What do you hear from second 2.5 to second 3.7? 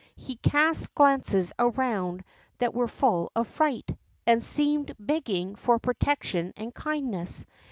that were full of